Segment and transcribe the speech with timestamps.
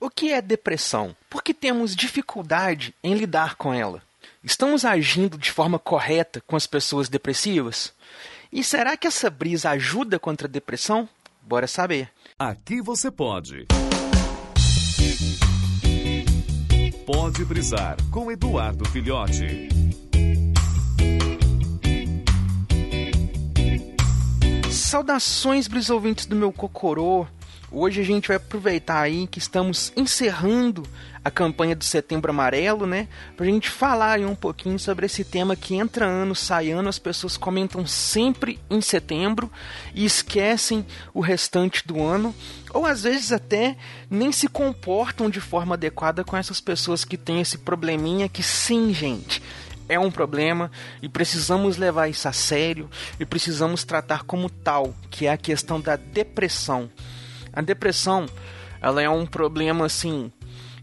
[0.00, 1.14] O que é depressão?
[1.28, 4.02] Por que temos dificuldade em lidar com ela?
[4.42, 7.92] Estamos agindo de forma correta com as pessoas depressivas?
[8.50, 11.06] E será que essa brisa ajuda contra a depressão?
[11.42, 12.10] Bora saber.
[12.38, 13.66] Aqui você pode.
[17.04, 19.68] Pode brisar com Eduardo Filhote.
[24.70, 27.26] Saudações, brisouvintes do meu Cocorô.
[27.72, 30.82] Hoje a gente vai aproveitar aí que estamos encerrando
[31.24, 33.06] a campanha do Setembro Amarelo, né?
[33.36, 36.98] Pra gente falar aí um pouquinho sobre esse tema que entra ano, sai ano, as
[36.98, 39.48] pessoas comentam sempre em setembro
[39.94, 42.34] e esquecem o restante do ano,
[42.70, 43.76] ou às vezes até
[44.10, 48.92] nem se comportam de forma adequada com essas pessoas que têm esse probleminha que sim,
[48.92, 49.40] gente,
[49.88, 55.26] é um problema e precisamos levar isso a sério e precisamos tratar como tal, que
[55.26, 56.90] é a questão da depressão.
[57.52, 58.26] A depressão,
[58.80, 60.32] ela é um problema assim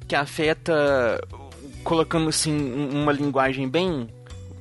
[0.07, 1.19] que afeta
[1.83, 2.55] colocando assim
[2.91, 4.09] uma linguagem bem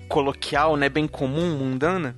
[0.08, 2.16] coloquial, né, bem comum, mundana,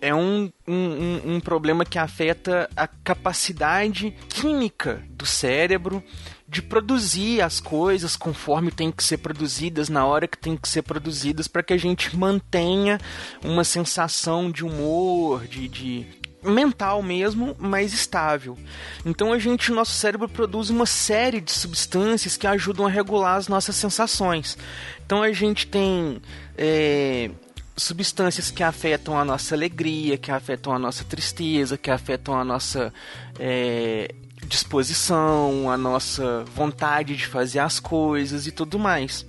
[0.00, 6.02] é um, um, um problema que afeta a capacidade química do cérebro
[6.48, 10.82] de produzir as coisas conforme tem que ser produzidas, na hora que tem que ser
[10.82, 12.98] produzidas, para que a gente mantenha
[13.44, 16.06] uma sensação de humor, de, de
[16.42, 18.56] mental mesmo, mas estável.
[19.04, 23.48] Então a gente, nosso cérebro produz uma série de substâncias que ajudam a regular as
[23.48, 24.56] nossas sensações.
[25.04, 26.20] Então a gente tem
[26.56, 27.30] é,
[27.76, 32.92] substâncias que afetam a nossa alegria, que afetam a nossa tristeza, que afetam a nossa
[33.38, 34.14] é,
[34.46, 39.26] disposição, a nossa vontade de fazer as coisas e tudo mais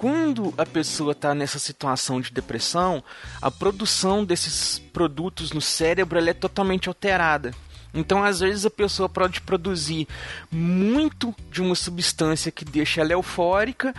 [0.00, 3.04] quando a pessoa está nessa situação de depressão,
[3.42, 7.54] a produção desses produtos no cérebro é totalmente alterada.
[7.92, 10.08] Então, às vezes, a pessoa pode produzir
[10.50, 13.94] muito de uma substância que deixa ela eufórica,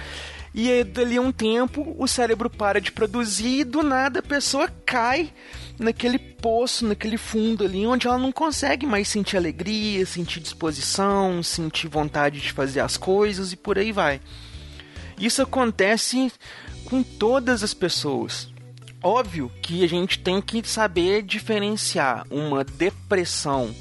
[0.56, 4.24] e aí, dali a um tempo o cérebro para de produzir e do nada a
[4.24, 5.32] pessoa cai
[5.78, 11.88] naquele poço, naquele fundo ali, onde ela não consegue mais sentir alegria, sentir disposição, sentir
[11.88, 14.20] vontade de fazer as coisas e por aí vai.
[15.22, 16.34] Isso acontece
[16.86, 18.50] com todas as pessoas.
[19.04, 23.74] Óbvio que a gente tem que saber diferenciar uma depressão,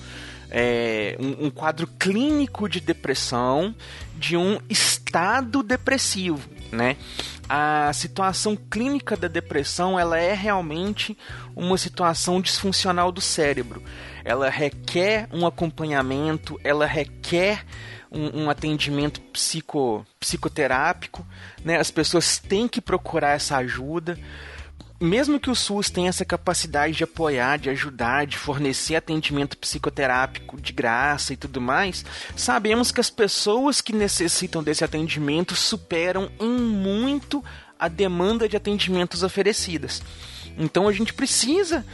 [0.51, 3.75] é, um, um quadro clínico de depressão,
[4.19, 6.97] de um estado depressivo, né?
[7.49, 11.17] A situação clínica da depressão ela é realmente
[11.57, 13.83] uma situação disfuncional do cérebro.
[14.25, 17.65] Ela requer um acompanhamento, ela requer
[18.11, 21.27] um, um atendimento psico, psicoterápico,
[21.65, 21.79] né?
[21.79, 24.19] As pessoas têm que procurar essa ajuda
[25.01, 30.61] mesmo que o SUS tenha essa capacidade de apoiar, de ajudar, de fornecer atendimento psicoterápico
[30.61, 32.05] de graça e tudo mais,
[32.37, 37.43] sabemos que as pessoas que necessitam desse atendimento superam em muito
[37.79, 40.03] a demanda de atendimentos oferecidas.
[40.59, 41.85] Então a gente precisa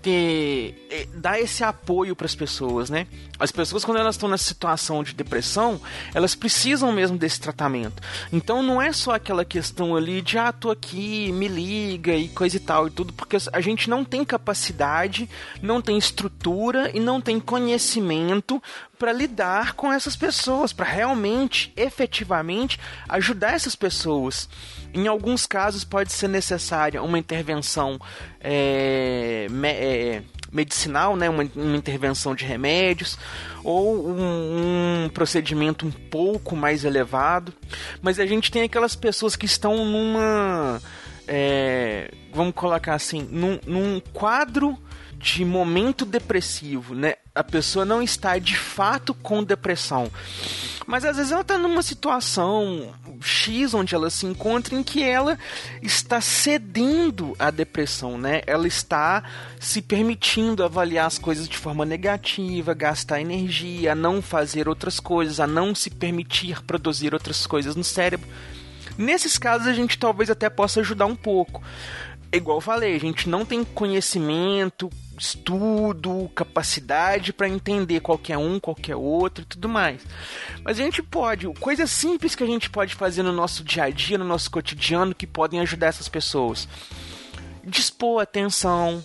[0.00, 3.08] ter é, dar esse apoio para as pessoas, né?
[3.36, 5.80] As pessoas quando elas estão nessa situação de depressão,
[6.14, 8.00] elas precisam mesmo desse tratamento.
[8.32, 12.56] Então não é só aquela questão ali de ah, tô aqui, me liga e coisa
[12.58, 15.28] e tal e tudo, porque a gente não tem capacidade,
[15.60, 18.62] não tem estrutura e não tem conhecimento
[18.98, 22.78] para lidar com essas pessoas, para realmente, efetivamente
[23.08, 24.48] ajudar essas pessoas.
[24.92, 27.98] Em alguns casos pode ser necessária uma intervenção
[28.40, 30.22] é, me, é,
[30.52, 33.18] medicinal, né, uma, uma, intervenção de remédios
[33.64, 37.52] ou um, um, procedimento um pouco mais elevado,
[38.00, 40.80] mas a gente tem aquelas pessoas que estão numa,
[41.26, 44.78] é, vamos colocar assim, num, num quadro
[45.24, 47.14] de momento depressivo, né?
[47.34, 50.12] A pessoa não está de fato com depressão,
[50.86, 52.92] mas às vezes ela está numa situação
[53.22, 55.38] X onde ela se encontra em que ela
[55.80, 58.42] está cedendo à depressão, né?
[58.46, 59.24] Ela está
[59.58, 65.46] se permitindo avaliar as coisas de forma negativa, gastar energia, não fazer outras coisas, a
[65.46, 68.28] não se permitir produzir outras coisas no cérebro.
[68.98, 71.62] Nesses casos a gente talvez até possa ajudar um pouco.
[72.30, 78.58] É igual eu falei, a gente não tem conhecimento, estudo, capacidade para entender qualquer um,
[78.58, 80.02] qualquer outro e tudo mais.
[80.62, 83.90] Mas a gente pode, coisas simples que a gente pode fazer no nosso dia a
[83.90, 86.68] dia, no nosso cotidiano, que podem ajudar essas pessoas.
[87.64, 89.02] Dispor atenção,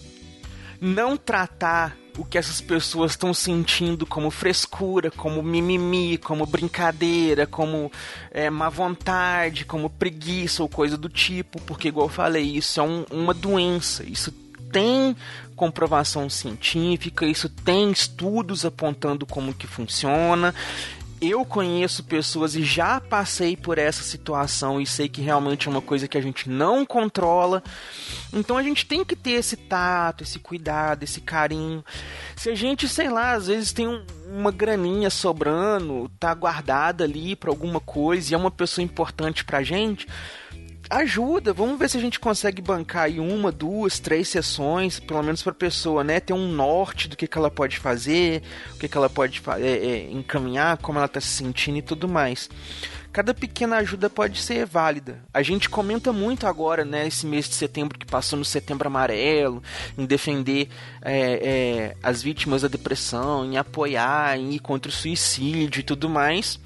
[0.82, 7.90] não tratar o que essas pessoas estão sentindo como frescura, como mimimi, como brincadeira, como
[8.32, 12.84] é, má vontade, como preguiça ou coisa do tipo, porque, igual eu falei, isso é
[12.84, 14.34] um, uma doença, isso
[14.72, 15.16] tem
[15.56, 20.54] comprovação científica, isso tem estudos apontando como que funciona.
[21.22, 25.82] eu conheço pessoas e já passei por essa situação e sei que realmente é uma
[25.82, 27.62] coisa que a gente não controla.
[28.32, 31.84] Então a gente tem que ter esse tato, esse cuidado, esse carinho.
[32.38, 34.02] Se a gente, sei lá, às vezes tem um,
[34.32, 39.62] uma graninha sobrando, tá guardada ali para alguma coisa e é uma pessoa importante pra
[39.62, 40.08] gente,
[40.90, 41.54] ajuda.
[41.54, 45.52] Vamos ver se a gente consegue bancar aí uma, duas, três sessões, pelo menos para
[45.52, 48.42] a pessoa, né, ter um norte do que, que ela pode fazer,
[48.74, 52.08] o que, que ela pode é, é, encaminhar, como ela está se sentindo e tudo
[52.08, 52.50] mais.
[53.12, 55.20] Cada pequena ajuda pode ser válida.
[55.34, 59.64] A gente comenta muito agora, né, esse mês de setembro que passou no Setembro Amarelo,
[59.98, 60.70] em defender
[61.02, 66.08] é, é as vítimas da depressão, em apoiar, em ir contra o suicídio e tudo
[66.08, 66.60] mais.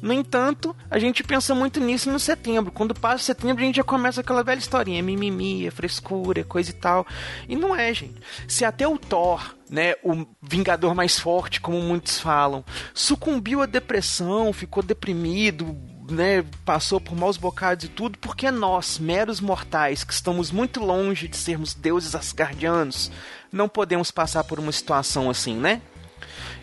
[0.00, 2.70] No entanto, a gente pensa muito nisso no setembro.
[2.70, 7.06] Quando passa setembro, a gente já começa aquela velha historinha: mimimi, frescura, coisa e tal.
[7.48, 8.20] E não é, gente.
[8.46, 12.64] Se até o Thor, né, o Vingador mais forte, como muitos falam,
[12.94, 15.76] sucumbiu à depressão, ficou deprimido,
[16.10, 21.28] né, passou por maus bocados e tudo, porque nós, meros mortais, que estamos muito longe
[21.28, 23.10] de sermos deuses asgardianos,
[23.52, 25.82] não podemos passar por uma situação assim, né?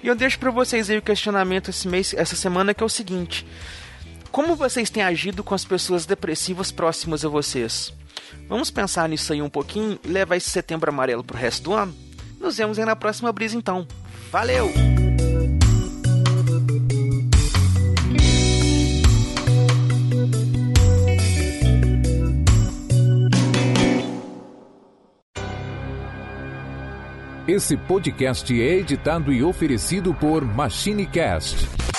[0.01, 2.89] E eu deixo para vocês aí o questionamento esse mês, essa semana, que é o
[2.89, 3.47] seguinte:
[4.31, 7.93] Como vocês têm agido com as pessoas depressivas próximas a vocês?
[8.49, 12.02] Vamos pensar nisso aí um pouquinho e levar esse setembro amarelo pro resto do ano?
[12.43, 13.87] Nos vemos aí na próxima brisa então.
[14.29, 14.69] Valeu!
[27.47, 31.92] Esse podcast é editado e oferecido por MachineCast